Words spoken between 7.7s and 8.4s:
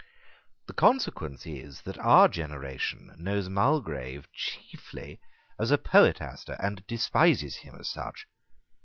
as such.